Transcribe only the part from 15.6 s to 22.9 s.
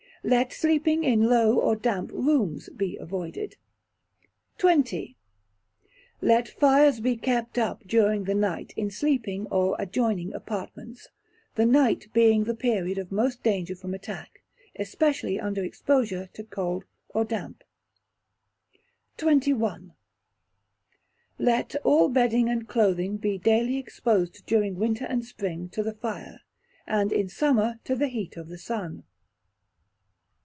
exposure to cold or damp. xxi. Let all Bedding and